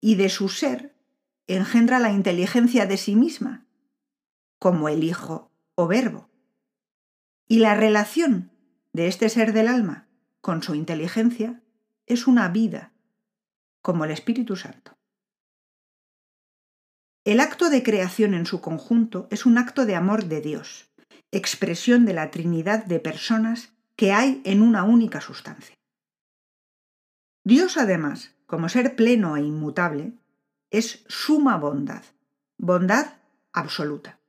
y 0.00 0.16
de 0.16 0.28
su 0.28 0.48
ser 0.48 0.97
engendra 1.48 1.98
la 1.98 2.12
inteligencia 2.12 2.86
de 2.86 2.96
sí 2.96 3.16
misma, 3.16 3.66
como 4.58 4.88
el 4.88 5.02
Hijo 5.02 5.50
o 5.74 5.88
verbo. 5.88 6.28
Y 7.48 7.58
la 7.58 7.74
relación 7.74 8.50
de 8.92 9.08
este 9.08 9.28
ser 9.28 9.52
del 9.52 9.68
alma 9.68 10.06
con 10.40 10.62
su 10.62 10.74
inteligencia 10.74 11.62
es 12.06 12.26
una 12.26 12.48
vida, 12.48 12.92
como 13.82 14.04
el 14.04 14.10
Espíritu 14.10 14.56
Santo. 14.56 14.96
El 17.24 17.40
acto 17.40 17.68
de 17.68 17.82
creación 17.82 18.34
en 18.34 18.46
su 18.46 18.60
conjunto 18.60 19.28
es 19.30 19.44
un 19.44 19.58
acto 19.58 19.84
de 19.84 19.94
amor 19.94 20.26
de 20.26 20.40
Dios, 20.40 20.90
expresión 21.30 22.04
de 22.04 22.14
la 22.14 22.30
Trinidad 22.30 22.84
de 22.84 23.00
personas 23.00 23.72
que 23.96 24.12
hay 24.12 24.40
en 24.44 24.62
una 24.62 24.84
única 24.84 25.20
sustancia. 25.20 25.76
Dios, 27.44 27.76
además, 27.76 28.34
como 28.46 28.68
ser 28.68 28.96
pleno 28.96 29.36
e 29.36 29.42
inmutable, 29.42 30.12
es 30.70 31.04
suma 31.08 31.56
bondad, 31.56 32.02
bondad 32.56 33.14
absoluta. 33.52 34.20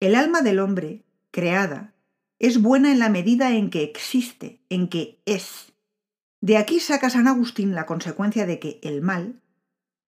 El 0.00 0.14
alma 0.14 0.42
del 0.42 0.58
hombre, 0.58 1.04
creada, 1.30 1.94
es 2.38 2.60
buena 2.60 2.90
en 2.92 2.98
la 2.98 3.08
medida 3.08 3.52
en 3.52 3.70
que 3.70 3.82
existe, 3.82 4.60
en 4.68 4.88
que 4.88 5.22
es. 5.24 5.72
De 6.40 6.58
aquí 6.58 6.80
saca 6.80 7.10
San 7.10 7.28
Agustín 7.28 7.74
la 7.74 7.86
consecuencia 7.86 8.44
de 8.44 8.58
que 8.58 8.80
el 8.82 9.00
mal 9.00 9.40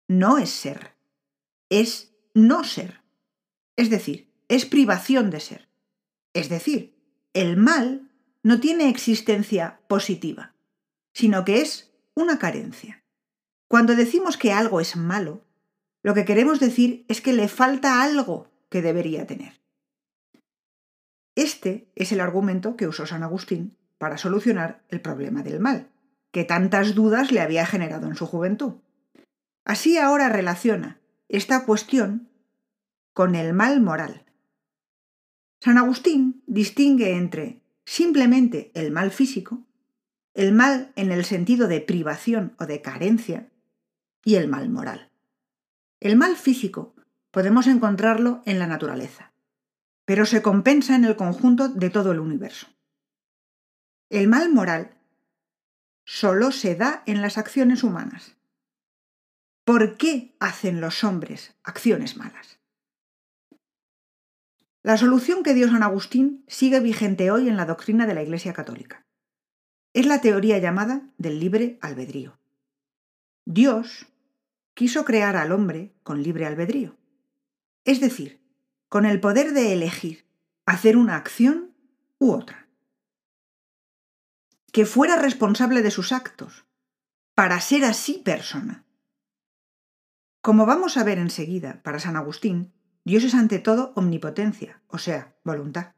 no 0.07 0.37
es 0.37 0.49
ser, 0.49 0.93
es 1.69 2.13
no 2.33 2.63
ser. 2.63 3.01
Es 3.75 3.89
decir, 3.89 4.31
es 4.47 4.65
privación 4.65 5.29
de 5.29 5.39
ser. 5.39 5.67
Es 6.33 6.49
decir, 6.49 6.95
el 7.33 7.57
mal 7.57 8.09
no 8.43 8.59
tiene 8.59 8.89
existencia 8.89 9.81
positiva, 9.87 10.53
sino 11.13 11.43
que 11.45 11.61
es 11.61 11.91
una 12.13 12.39
carencia. 12.39 13.00
Cuando 13.71 13.95
decimos 13.95 14.35
que 14.35 14.51
algo 14.51 14.81
es 14.81 14.97
malo, 14.97 15.45
lo 16.03 16.13
que 16.13 16.25
queremos 16.25 16.59
decir 16.59 17.05
es 17.07 17.21
que 17.21 17.31
le 17.31 17.47
falta 17.47 18.03
algo 18.03 18.51
que 18.69 18.81
debería 18.81 19.25
tener. 19.25 19.61
Este 21.35 21.89
es 21.95 22.11
el 22.11 22.19
argumento 22.19 22.75
que 22.75 22.85
usó 22.85 23.05
San 23.05 23.23
Agustín 23.23 23.77
para 23.97 24.17
solucionar 24.17 24.83
el 24.89 24.99
problema 24.99 25.41
del 25.41 25.61
mal, 25.61 25.89
que 26.33 26.43
tantas 26.43 26.95
dudas 26.95 27.31
le 27.31 27.39
había 27.39 27.65
generado 27.65 28.07
en 28.07 28.15
su 28.15 28.25
juventud. 28.25 28.73
Así 29.63 29.97
ahora 29.97 30.27
relaciona 30.27 30.99
esta 31.29 31.63
cuestión 31.63 32.27
con 33.13 33.35
el 33.35 33.53
mal 33.53 33.79
moral. 33.79 34.25
San 35.61 35.77
Agustín 35.77 36.43
distingue 36.45 37.15
entre 37.15 37.61
simplemente 37.85 38.69
el 38.73 38.91
mal 38.91 39.11
físico, 39.11 39.65
el 40.33 40.51
mal 40.51 40.91
en 40.97 41.13
el 41.13 41.23
sentido 41.23 41.69
de 41.69 41.79
privación 41.79 42.53
o 42.59 42.65
de 42.65 42.81
carencia, 42.81 43.47
y 44.23 44.35
el 44.35 44.47
mal 44.47 44.69
moral. 44.69 45.11
El 45.99 46.15
mal 46.15 46.35
físico 46.35 46.95
podemos 47.31 47.67
encontrarlo 47.67 48.41
en 48.45 48.59
la 48.59 48.67
naturaleza 48.67 49.31
pero 50.11 50.25
se 50.25 50.41
compensa 50.41 50.97
en 50.97 51.05
el 51.05 51.15
conjunto 51.15 51.69
de 51.69 51.89
todo 51.89 52.11
el 52.11 52.19
universo. 52.19 52.67
El 54.09 54.27
mal 54.27 54.51
moral 54.51 54.97
solo 56.03 56.51
se 56.51 56.75
da 56.75 57.01
en 57.05 57.21
las 57.21 57.37
acciones 57.37 57.81
humanas. 57.81 58.35
¿Por 59.63 59.95
qué 59.95 60.35
hacen 60.41 60.81
los 60.81 61.05
hombres 61.05 61.55
acciones 61.63 62.17
malas? 62.17 62.59
La 64.83 64.97
solución 64.97 65.43
que 65.43 65.53
dio 65.53 65.69
San 65.69 65.81
Agustín 65.81 66.43
sigue 66.49 66.81
vigente 66.81 67.31
hoy 67.31 67.47
en 67.47 67.55
la 67.55 67.65
doctrina 67.65 68.05
de 68.05 68.15
la 68.15 68.23
Iglesia 68.23 68.51
Católica. 68.51 69.05
Es 69.93 70.07
la 70.07 70.19
teoría 70.19 70.57
llamada 70.57 71.09
del 71.17 71.39
libre 71.39 71.77
albedrío. 71.81 72.40
Dios 73.53 74.07
quiso 74.73 75.03
crear 75.03 75.35
al 75.35 75.51
hombre 75.51 75.93
con 76.03 76.23
libre 76.23 76.45
albedrío. 76.45 76.95
Es 77.83 77.99
decir, 77.99 78.41
con 78.87 79.05
el 79.05 79.19
poder 79.19 79.51
de 79.51 79.73
elegir 79.73 80.25
hacer 80.65 80.95
una 80.95 81.17
acción 81.17 81.75
u 82.17 82.31
otra. 82.31 82.69
Que 84.71 84.85
fuera 84.85 85.17
responsable 85.17 85.81
de 85.81 85.91
sus 85.91 86.13
actos, 86.13 86.65
para 87.35 87.59
ser 87.59 87.83
así 87.83 88.21
persona. 88.23 88.85
Como 90.39 90.65
vamos 90.65 90.95
a 90.95 91.03
ver 91.03 91.17
enseguida, 91.17 91.83
para 91.83 91.99
San 91.99 92.15
Agustín, 92.15 92.71
Dios 93.03 93.25
es 93.25 93.33
ante 93.33 93.59
todo 93.59 93.91
omnipotencia, 93.97 94.81
o 94.87 94.97
sea, 94.97 95.35
voluntad. 95.43 95.93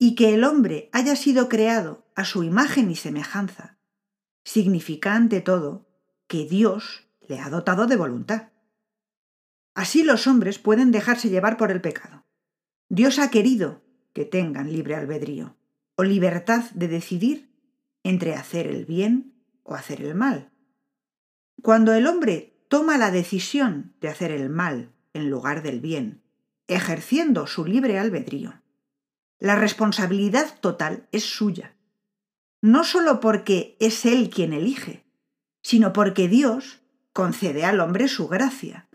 y 0.00 0.14
que 0.14 0.32
el 0.32 0.44
hombre 0.44 0.90
haya 0.92 1.16
sido 1.16 1.48
creado 1.48 2.06
a 2.14 2.24
su 2.24 2.44
imagen 2.44 2.88
y 2.88 2.94
semejanza, 2.94 3.78
significa 4.44 5.16
ante 5.16 5.40
todo 5.40 5.87
que 6.28 6.44
Dios 6.44 7.08
le 7.26 7.40
ha 7.40 7.50
dotado 7.50 7.86
de 7.86 7.96
voluntad. 7.96 8.50
Así 9.74 10.04
los 10.04 10.26
hombres 10.26 10.58
pueden 10.58 10.92
dejarse 10.92 11.30
llevar 11.30 11.56
por 11.56 11.70
el 11.70 11.80
pecado. 11.80 12.24
Dios 12.88 13.18
ha 13.18 13.30
querido 13.30 13.82
que 14.12 14.24
tengan 14.24 14.72
libre 14.72 14.94
albedrío 14.94 15.56
o 15.96 16.04
libertad 16.04 16.70
de 16.74 16.88
decidir 16.88 17.50
entre 18.04 18.34
hacer 18.34 18.66
el 18.66 18.84
bien 18.86 19.34
o 19.62 19.74
hacer 19.74 20.02
el 20.02 20.14
mal. 20.14 20.50
Cuando 21.62 21.92
el 21.92 22.06
hombre 22.06 22.62
toma 22.68 22.98
la 22.98 23.10
decisión 23.10 23.94
de 24.00 24.08
hacer 24.08 24.30
el 24.30 24.48
mal 24.48 24.92
en 25.12 25.28
lugar 25.30 25.62
del 25.62 25.80
bien, 25.80 26.22
ejerciendo 26.68 27.46
su 27.46 27.64
libre 27.64 27.98
albedrío, 27.98 28.62
la 29.38 29.56
responsabilidad 29.56 30.58
total 30.60 31.08
es 31.12 31.24
suya, 31.24 31.76
no 32.60 32.84
solo 32.84 33.20
porque 33.20 33.76
es 33.80 34.04
él 34.04 34.30
quien 34.30 34.52
elige, 34.52 35.07
sino 35.68 35.92
porque 35.92 36.28
Dios 36.28 36.80
concede 37.12 37.66
al 37.66 37.80
hombre 37.80 38.08
su 38.08 38.26
gracia. 38.26 38.88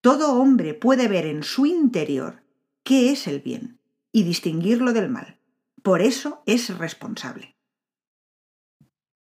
Todo 0.00 0.34
hombre 0.40 0.74
puede 0.74 1.08
ver 1.08 1.26
en 1.26 1.42
su 1.42 1.66
interior 1.66 2.44
qué 2.84 3.10
es 3.10 3.26
el 3.26 3.40
bien 3.40 3.80
y 4.12 4.22
distinguirlo 4.22 4.92
del 4.92 5.08
mal. 5.08 5.40
Por 5.82 6.02
eso 6.02 6.44
es 6.46 6.78
responsable. 6.78 7.56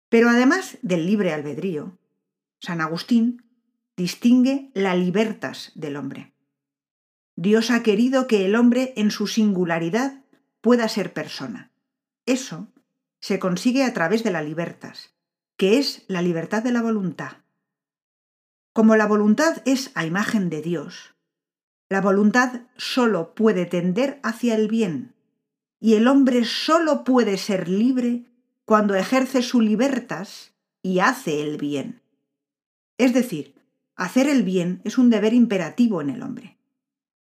Pero 0.09 0.27
además 0.31 0.79
del 0.81 1.05
libre 1.05 1.33
albedrío, 1.33 1.99
San 2.59 2.81
Agustín 2.81 3.43
distingue 3.95 4.71
la 4.73 4.95
libertas 4.95 5.73
del 5.75 5.97
hombre. 5.97 6.33
Dios 7.35 7.69
ha 7.69 7.83
querido 7.83 8.25
que 8.25 8.43
el 8.43 8.55
hombre 8.55 8.93
en 8.97 9.11
su 9.11 9.27
singularidad 9.27 10.23
pueda 10.61 10.89
ser 10.89 11.13
persona. 11.13 11.71
Eso 12.25 12.73
se 13.19 13.37
consigue 13.37 13.83
a 13.83 13.93
través 13.93 14.23
de 14.23 14.31
la 14.31 14.41
libertas, 14.41 15.13
que 15.57 15.79
es 15.79 16.03
la 16.07 16.21
libertad 16.21 16.63
de 16.63 16.71
la 16.71 16.81
voluntad. 16.81 17.37
Como 18.73 18.95
la 18.95 19.07
voluntad 19.07 19.61
es 19.65 19.91
a 19.95 20.05
imagen 20.05 20.49
de 20.49 20.61
Dios, 20.61 21.15
la 21.89 21.99
voluntad 21.99 22.61
solo 22.75 23.33
puede 23.33 23.65
tender 23.65 24.19
hacia 24.21 24.55
el 24.55 24.67
bien, 24.67 25.13
y 25.79 25.95
el 25.95 26.07
hombre 26.07 26.45
solo 26.45 27.03
puede 27.03 27.37
ser 27.37 27.67
libre 27.67 28.25
cuando 28.65 28.95
ejerce 28.95 29.41
su 29.41 29.61
libertas 29.61 30.53
y 30.83 30.99
hace 30.99 31.41
el 31.41 31.57
bien. 31.57 32.01
Es 32.97 33.13
decir, 33.13 33.55
hacer 33.95 34.27
el 34.27 34.43
bien 34.43 34.81
es 34.83 34.97
un 34.97 35.09
deber 35.09 35.33
imperativo 35.33 36.01
en 36.01 36.09
el 36.09 36.21
hombre. 36.21 36.57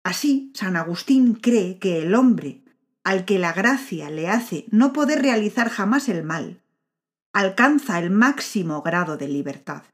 Así, 0.05 0.51
San 0.55 0.77
Agustín 0.77 1.35
cree 1.35 1.79
que 1.79 2.03
el 2.03 2.15
hombre, 2.15 2.63
al 3.05 3.25
que 3.25 3.39
la 3.39 3.53
gracia 3.53 4.11
le 4.11 4.29
hace 4.29 4.67
no 4.71 4.93
poder 4.93 5.23
realizar 5.23 5.71
jamás 5.71 6.09
el 6.09 6.23
mal, 6.25 6.61
alcanza 7.33 7.99
el 7.99 8.11
máximo 8.11 8.83
grado 8.83 9.17
de 9.17 9.29
libertad. 9.29 9.85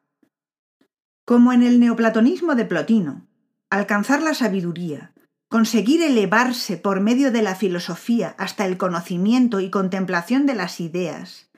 Como 1.24 1.52
en 1.52 1.62
el 1.62 1.78
neoplatonismo 1.78 2.54
de 2.54 2.64
Plotino, 2.64 3.26
alcanzar 3.70 4.22
la 4.22 4.34
sabiduría, 4.34 5.12
conseguir 5.48 6.02
elevarse 6.02 6.76
por 6.76 7.00
medio 7.00 7.30
de 7.30 7.42
la 7.42 7.54
filosofía 7.54 8.34
hasta 8.38 8.66
el 8.66 8.76
conocimiento 8.76 9.60
y 9.60 9.70
contemplación 9.70 10.46
de 10.46 10.54
las 10.54 10.80
ideas, 10.80 11.50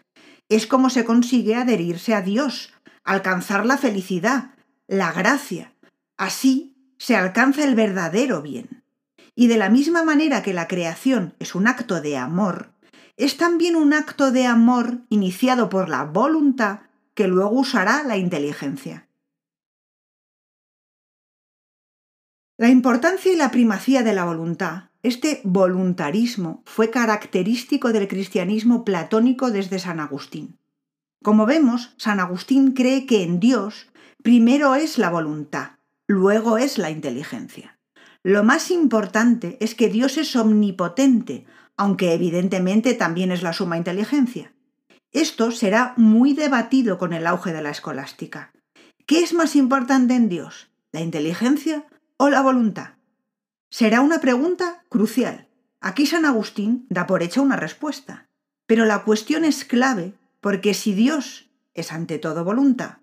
es 0.48 0.66
como 0.66 0.90
se 0.90 1.04
consigue 1.04 1.54
adherirse 1.54 2.14
a 2.14 2.22
Dios, 2.22 2.74
alcanzar 3.04 3.64
la 3.64 3.78
felicidad, 3.78 4.54
la 4.86 5.12
gracia. 5.12 5.72
Así 6.16 6.76
se 6.98 7.16
alcanza 7.16 7.64
el 7.64 7.74
verdadero 7.74 8.42
bien. 8.42 8.84
Y 9.34 9.46
de 9.46 9.56
la 9.56 9.70
misma 9.70 10.02
manera 10.02 10.42
que 10.42 10.52
la 10.52 10.68
creación 10.68 11.34
es 11.38 11.54
un 11.54 11.68
acto 11.68 12.00
de 12.00 12.18
amor, 12.18 12.72
es 13.20 13.36
también 13.36 13.76
un 13.76 13.92
acto 13.92 14.32
de 14.32 14.46
amor 14.46 15.00
iniciado 15.10 15.68
por 15.68 15.88
la 15.88 16.04
voluntad 16.04 16.80
que 17.14 17.28
luego 17.28 17.60
usará 17.60 18.02
la 18.02 18.16
inteligencia. 18.16 19.08
La 22.56 22.68
importancia 22.68 23.32
y 23.32 23.36
la 23.36 23.50
primacía 23.50 24.02
de 24.02 24.14
la 24.14 24.24
voluntad, 24.24 24.90
este 25.02 25.40
voluntarismo, 25.44 26.62
fue 26.64 26.90
característico 26.90 27.92
del 27.92 28.08
cristianismo 28.08 28.84
platónico 28.84 29.50
desde 29.50 29.78
San 29.78 30.00
Agustín. 30.00 30.58
Como 31.22 31.44
vemos, 31.44 31.94
San 31.98 32.20
Agustín 32.20 32.72
cree 32.72 33.04
que 33.04 33.22
en 33.22 33.38
Dios 33.38 33.88
primero 34.22 34.74
es 34.74 34.96
la 34.96 35.10
voluntad, 35.10 35.72
luego 36.06 36.56
es 36.56 36.78
la 36.78 36.90
inteligencia. 36.90 37.78
Lo 38.22 38.44
más 38.44 38.70
importante 38.70 39.58
es 39.60 39.74
que 39.74 39.88
Dios 39.88 40.18
es 40.18 40.36
omnipotente, 40.36 41.46
aunque 41.80 42.12
evidentemente 42.12 42.92
también 42.92 43.32
es 43.32 43.42
la 43.42 43.54
suma 43.54 43.78
inteligencia. 43.78 44.52
Esto 45.12 45.50
será 45.50 45.94
muy 45.96 46.34
debatido 46.34 46.98
con 46.98 47.14
el 47.14 47.26
auge 47.26 47.54
de 47.54 47.62
la 47.62 47.70
escolástica. 47.70 48.52
¿Qué 49.06 49.22
es 49.22 49.32
más 49.32 49.56
importante 49.56 50.14
en 50.14 50.28
Dios? 50.28 50.70
¿La 50.92 51.00
inteligencia 51.00 51.86
o 52.18 52.28
la 52.28 52.42
voluntad? 52.42 52.96
Será 53.70 54.02
una 54.02 54.20
pregunta 54.20 54.84
crucial. 54.90 55.48
Aquí 55.80 56.04
San 56.04 56.26
Agustín 56.26 56.84
da 56.90 57.06
por 57.06 57.22
hecha 57.22 57.40
una 57.40 57.56
respuesta. 57.56 58.28
Pero 58.66 58.84
la 58.84 59.02
cuestión 59.02 59.46
es 59.46 59.64
clave 59.64 60.12
porque 60.42 60.74
si 60.74 60.92
Dios 60.92 61.48
es 61.72 61.92
ante 61.92 62.18
todo 62.18 62.44
voluntad, 62.44 62.98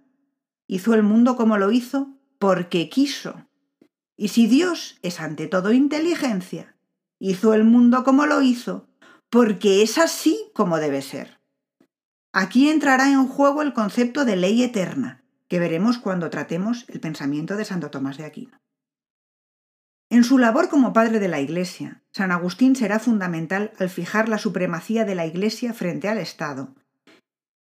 hizo 0.67 0.93
el 0.93 1.01
mundo 1.01 1.35
como 1.35 1.57
lo 1.57 1.71
hizo 1.71 2.13
porque 2.37 2.89
quiso. 2.89 3.47
Y 4.15 4.27
si 4.27 4.45
Dios 4.45 4.99
es 5.01 5.19
ante 5.19 5.47
todo 5.47 5.73
inteligencia, 5.73 6.76
hizo 7.19 7.53
el 7.53 7.63
mundo 7.63 8.03
como 8.03 8.25
lo 8.25 8.41
hizo 8.41 8.87
porque 9.29 9.81
es 9.81 9.97
así 9.97 10.49
como 10.53 10.77
debe 10.77 11.01
ser. 11.01 11.39
Aquí 12.33 12.69
entrará 12.69 13.09
en 13.11 13.27
juego 13.27 13.61
el 13.61 13.73
concepto 13.73 14.25
de 14.25 14.35
ley 14.35 14.63
eterna, 14.63 15.23
que 15.47 15.59
veremos 15.59 15.97
cuando 15.97 16.29
tratemos 16.29 16.85
el 16.87 16.99
pensamiento 16.99 17.57
de 17.57 17.65
Santo 17.65 17.89
Tomás 17.89 18.17
de 18.17 18.25
Aquino. 18.25 18.59
En 20.09 20.23
su 20.23 20.37
labor 20.37 20.69
como 20.69 20.93
padre 20.93 21.19
de 21.19 21.27
la 21.27 21.41
Iglesia, 21.41 22.03
San 22.11 22.31
Agustín 22.31 22.75
será 22.75 22.99
fundamental 22.99 23.73
al 23.77 23.89
fijar 23.89 24.29
la 24.29 24.37
supremacía 24.37 25.03
de 25.03 25.15
la 25.15 25.25
Iglesia 25.25 25.73
frente 25.73 26.07
al 26.07 26.17
Estado 26.17 26.75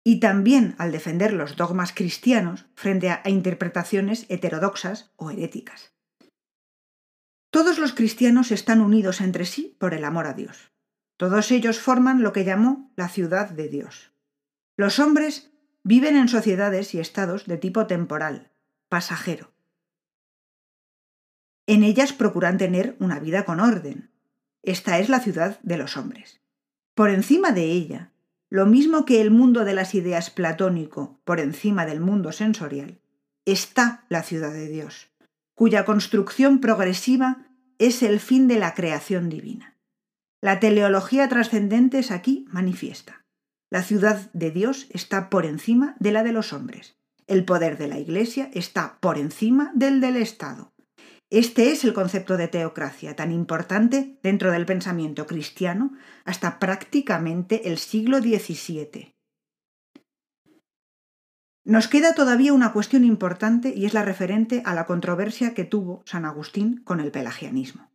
y 0.03 0.19
también 0.19 0.75
al 0.77 0.91
defender 0.91 1.33
los 1.33 1.55
dogmas 1.55 1.91
cristianos 1.93 2.67
frente 2.75 3.09
a 3.09 3.21
interpretaciones 3.25 4.25
heterodoxas 4.29 5.11
o 5.15 5.31
heréticas. 5.31 5.96
Todos 7.49 7.79
los 7.79 7.93
cristianos 7.93 8.51
están 8.51 8.81
unidos 8.81 9.21
entre 9.21 9.45
sí 9.45 9.75
por 9.79 9.93
el 9.93 10.03
amor 10.03 10.27
a 10.27 10.33
Dios. 10.33 10.71
Todos 11.17 11.51
ellos 11.51 11.79
forman 11.79 12.21
lo 12.21 12.33
que 12.33 12.43
llamó 12.43 12.91
la 12.95 13.09
ciudad 13.09 13.49
de 13.49 13.69
Dios. 13.69 14.11
Los 14.75 14.99
hombres 14.99 15.51
viven 15.83 16.15
en 16.15 16.27
sociedades 16.27 16.93
y 16.93 16.99
estados 16.99 17.45
de 17.45 17.57
tipo 17.57 17.87
temporal, 17.87 18.51
pasajero. 18.89 19.51
En 21.65 21.83
ellas 21.83 22.13
procuran 22.13 22.57
tener 22.57 22.95
una 22.99 23.19
vida 23.19 23.45
con 23.45 23.59
orden. 23.59 24.11
Esta 24.63 24.99
es 24.99 25.09
la 25.09 25.19
ciudad 25.19 25.59
de 25.63 25.77
los 25.77 25.97
hombres. 25.97 26.39
Por 26.93 27.09
encima 27.09 27.51
de 27.51 27.63
ella 27.63 28.11
lo 28.49 28.65
mismo 28.65 29.05
que 29.05 29.21
el 29.21 29.31
mundo 29.31 29.65
de 29.65 29.73
las 29.73 29.93
ideas 29.93 30.29
platónico 30.29 31.19
por 31.25 31.39
encima 31.39 31.85
del 31.85 31.99
mundo 31.99 32.31
sensorial, 32.31 32.99
está 33.45 34.05
la 34.09 34.23
ciudad 34.23 34.53
de 34.53 34.69
Dios, 34.69 35.09
cuya 35.57 35.85
construcción 35.85 36.59
progresiva 36.59 37.47
es 37.79 38.03
el 38.03 38.19
fin 38.19 38.47
de 38.47 38.59
la 38.59 38.75
creación 38.75 39.27
divina. 39.27 39.75
La 40.39 40.59
teleología 40.59 41.27
trascendente 41.29 41.97
es 41.97 42.11
aquí 42.11 42.45
manifiesta. 42.51 43.25
La 43.71 43.81
ciudad 43.81 44.29
de 44.33 44.51
Dios 44.51 44.85
está 44.91 45.31
por 45.31 45.47
encima 45.47 45.95
de 45.99 46.11
la 46.11 46.21
de 46.23 46.31
los 46.31 46.53
hombres. 46.53 46.99
El 47.25 47.43
poder 47.43 47.79
de 47.79 47.87
la 47.87 47.97
Iglesia 47.97 48.51
está 48.53 48.99
por 48.99 49.17
encima 49.17 49.71
del 49.73 49.99
del 49.99 50.17
Estado. 50.17 50.73
Este 51.31 51.71
es 51.71 51.83
el 51.83 51.93
concepto 51.93 52.37
de 52.37 52.47
teocracia, 52.47 53.15
tan 53.15 53.31
importante 53.31 54.19
dentro 54.21 54.51
del 54.51 54.67
pensamiento 54.67 55.25
cristiano 55.25 55.91
hasta 56.23 56.59
prácticamente 56.59 57.67
el 57.67 57.79
siglo 57.79 58.19
XVII. 58.19 59.16
Nos 61.67 61.89
queda 61.89 62.13
todavía 62.13 62.53
una 62.53 62.71
cuestión 62.71 63.03
importante 63.03 63.73
y 63.75 63.85
es 63.85 63.93
la 63.93 64.05
referente 64.05 64.61
a 64.63 64.73
la 64.73 64.85
controversia 64.85 65.53
que 65.53 65.65
tuvo 65.65 66.01
San 66.05 66.23
Agustín 66.23 66.81
con 66.85 67.01
el 67.01 67.11
pelagianismo. 67.11 67.91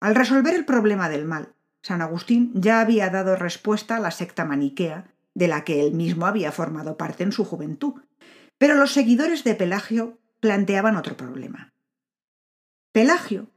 Al 0.00 0.14
resolver 0.14 0.54
el 0.54 0.66
problema 0.66 1.08
del 1.08 1.24
mal, 1.24 1.54
San 1.80 2.02
Agustín 2.02 2.52
ya 2.54 2.78
había 2.78 3.08
dado 3.08 3.36
respuesta 3.36 3.96
a 3.96 4.00
la 4.00 4.10
secta 4.10 4.44
maniquea, 4.44 5.14
de 5.32 5.48
la 5.48 5.64
que 5.64 5.80
él 5.80 5.94
mismo 5.94 6.26
había 6.26 6.52
formado 6.52 6.98
parte 6.98 7.22
en 7.22 7.32
su 7.32 7.46
juventud, 7.46 8.02
pero 8.58 8.74
los 8.74 8.92
seguidores 8.92 9.44
de 9.44 9.54
Pelagio 9.54 10.18
planteaban 10.40 10.96
otro 10.96 11.16
problema. 11.16 11.72
Pelagio, 12.92 13.50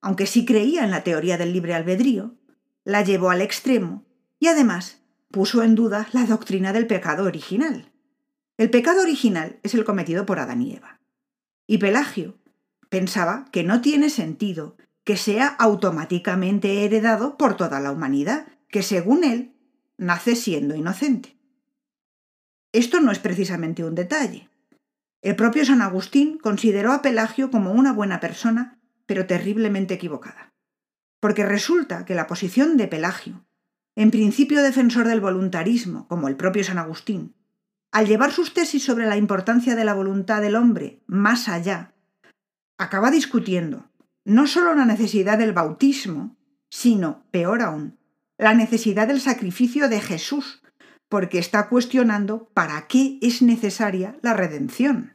aunque 0.00 0.26
sí 0.26 0.44
creía 0.44 0.82
en 0.82 0.90
la 0.90 1.04
teoría 1.04 1.38
del 1.38 1.52
libre 1.52 1.74
albedrío, 1.74 2.34
la 2.82 3.02
llevó 3.02 3.30
al 3.30 3.42
extremo 3.42 4.04
y 4.40 4.48
además 4.48 5.02
puso 5.30 5.62
en 5.62 5.76
duda 5.76 6.08
la 6.10 6.24
doctrina 6.24 6.72
del 6.72 6.88
pecado 6.88 7.26
original. 7.26 7.87
El 8.58 8.70
pecado 8.70 9.02
original 9.02 9.60
es 9.62 9.74
el 9.74 9.84
cometido 9.84 10.26
por 10.26 10.40
Adán 10.40 10.62
y 10.62 10.74
Eva. 10.74 11.00
Y 11.68 11.78
Pelagio 11.78 12.36
pensaba 12.88 13.44
que 13.52 13.62
no 13.62 13.80
tiene 13.80 14.10
sentido 14.10 14.76
que 15.04 15.16
sea 15.16 15.46
automáticamente 15.46 16.84
heredado 16.84 17.38
por 17.38 17.56
toda 17.56 17.78
la 17.78 17.92
humanidad, 17.92 18.48
que 18.68 18.82
según 18.82 19.22
él 19.22 19.54
nace 19.96 20.34
siendo 20.34 20.74
inocente. 20.74 21.38
Esto 22.72 23.00
no 23.00 23.12
es 23.12 23.20
precisamente 23.20 23.84
un 23.84 23.94
detalle. 23.94 24.50
El 25.22 25.36
propio 25.36 25.64
San 25.64 25.80
Agustín 25.80 26.36
consideró 26.38 26.92
a 26.92 27.00
Pelagio 27.00 27.52
como 27.52 27.70
una 27.70 27.92
buena 27.92 28.18
persona, 28.18 28.80
pero 29.06 29.26
terriblemente 29.26 29.94
equivocada. 29.94 30.52
Porque 31.20 31.46
resulta 31.46 32.04
que 32.04 32.16
la 32.16 32.26
posición 32.26 32.76
de 32.76 32.88
Pelagio, 32.88 33.46
en 33.94 34.10
principio 34.10 34.62
defensor 34.62 35.06
del 35.06 35.20
voluntarismo, 35.20 36.08
como 36.08 36.26
el 36.26 36.36
propio 36.36 36.64
San 36.64 36.78
Agustín, 36.78 37.34
al 37.90 38.06
llevar 38.06 38.32
sus 38.32 38.54
tesis 38.54 38.84
sobre 38.84 39.06
la 39.06 39.16
importancia 39.16 39.74
de 39.74 39.84
la 39.84 39.94
voluntad 39.94 40.40
del 40.42 40.56
hombre 40.56 41.02
más 41.06 41.48
allá, 41.48 41.94
acaba 42.76 43.10
discutiendo 43.10 43.90
no 44.24 44.46
solo 44.46 44.74
la 44.74 44.84
necesidad 44.84 45.38
del 45.38 45.54
bautismo, 45.54 46.36
sino, 46.70 47.24
peor 47.30 47.62
aún, 47.62 47.98
la 48.36 48.54
necesidad 48.54 49.08
del 49.08 49.22
sacrificio 49.22 49.88
de 49.88 50.00
Jesús, 50.00 50.62
porque 51.08 51.38
está 51.38 51.68
cuestionando 51.68 52.50
para 52.52 52.86
qué 52.86 53.18
es 53.22 53.40
necesaria 53.40 54.18
la 54.22 54.34
redención. 54.34 55.14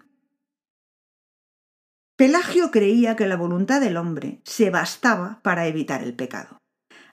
Pelagio 2.16 2.72
creía 2.72 3.16
que 3.16 3.28
la 3.28 3.38
voluntad 3.38 3.82
del 3.82 3.98
hombre 3.98 4.42
se 4.46 4.70
bastaba 4.70 5.42
para 5.44 5.68
evitar 5.68 6.04
el 6.04 6.16
pecado. 6.16 6.58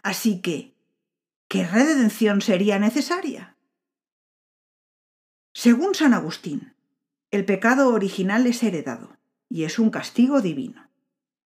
Así 0.03 0.41
que, 0.41 0.75
¿qué 1.49 1.67
redención 1.67 2.41
sería 2.41 2.79
necesaria? 2.79 3.57
Según 5.63 5.95
San 5.95 6.15
Agustín, 6.15 6.73
el 7.31 7.45
pecado 7.45 7.93
original 7.93 8.47
es 8.47 8.63
heredado 8.63 9.19
y 9.51 9.65
es 9.65 9.79
un 9.79 9.91
castigo 9.91 10.41
divino. 10.41 10.89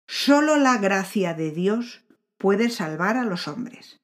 Solo 0.06 0.58
la 0.58 0.76
gracia 0.76 1.32
de 1.32 1.50
Dios 1.50 2.04
puede 2.36 2.68
salvar 2.68 3.16
a 3.16 3.24
los 3.24 3.48
hombres. 3.48 4.02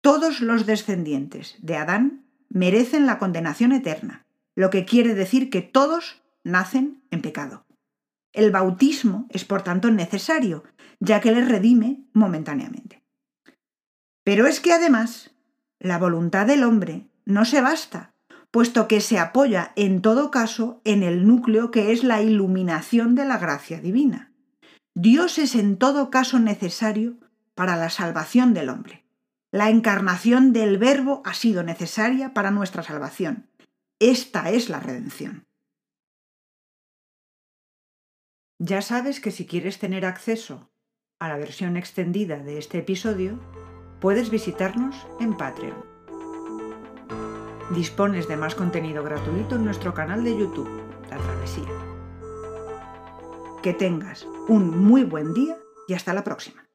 Todos 0.00 0.40
los 0.40 0.66
descendientes 0.66 1.54
de 1.60 1.76
Adán 1.76 2.26
merecen 2.48 3.06
la 3.06 3.20
condenación 3.20 3.70
eterna, 3.70 4.26
lo 4.56 4.68
que 4.68 4.84
quiere 4.84 5.14
decir 5.14 5.48
que 5.48 5.62
todos 5.62 6.24
nacen 6.42 7.04
en 7.12 7.22
pecado. 7.22 7.66
El 8.32 8.50
bautismo 8.50 9.28
es 9.30 9.44
por 9.44 9.62
tanto 9.62 9.92
necesario, 9.92 10.64
ya 10.98 11.20
que 11.20 11.30
les 11.30 11.48
redime 11.48 12.02
momentáneamente. 12.12 13.04
Pero 14.24 14.48
es 14.48 14.58
que 14.58 14.72
además, 14.72 15.30
la 15.78 15.98
voluntad 15.98 16.48
del 16.48 16.64
hombre 16.64 17.06
no 17.24 17.44
se 17.44 17.60
basta, 17.60 18.15
puesto 18.56 18.88
que 18.88 19.02
se 19.02 19.18
apoya 19.18 19.74
en 19.76 20.00
todo 20.00 20.30
caso 20.30 20.80
en 20.84 21.02
el 21.02 21.26
núcleo 21.26 21.70
que 21.70 21.92
es 21.92 22.02
la 22.02 22.22
iluminación 22.22 23.14
de 23.14 23.26
la 23.26 23.36
gracia 23.36 23.82
divina. 23.82 24.32
Dios 24.94 25.36
es 25.36 25.54
en 25.54 25.76
todo 25.76 26.08
caso 26.08 26.38
necesario 26.38 27.18
para 27.54 27.76
la 27.76 27.90
salvación 27.90 28.54
del 28.54 28.70
hombre. 28.70 29.04
La 29.52 29.68
encarnación 29.68 30.54
del 30.54 30.78
Verbo 30.78 31.20
ha 31.26 31.34
sido 31.34 31.64
necesaria 31.64 32.32
para 32.32 32.50
nuestra 32.50 32.82
salvación. 32.82 33.46
Esta 33.98 34.48
es 34.48 34.70
la 34.70 34.80
redención. 34.80 35.44
Ya 38.58 38.80
sabes 38.80 39.20
que 39.20 39.32
si 39.32 39.44
quieres 39.44 39.78
tener 39.78 40.06
acceso 40.06 40.70
a 41.18 41.28
la 41.28 41.36
versión 41.36 41.76
extendida 41.76 42.38
de 42.38 42.56
este 42.56 42.78
episodio, 42.78 43.38
puedes 44.00 44.30
visitarnos 44.30 44.96
en 45.20 45.36
Patreon. 45.36 45.95
Dispones 47.70 48.28
de 48.28 48.36
más 48.36 48.54
contenido 48.54 49.02
gratuito 49.02 49.56
en 49.56 49.64
nuestro 49.64 49.92
canal 49.92 50.22
de 50.22 50.38
YouTube, 50.38 50.70
La 51.10 51.16
Travesía. 51.16 51.68
Que 53.60 53.74
tengas 53.74 54.24
un 54.46 54.84
muy 54.84 55.02
buen 55.02 55.34
día 55.34 55.58
y 55.88 55.94
hasta 55.94 56.14
la 56.14 56.22
próxima. 56.22 56.65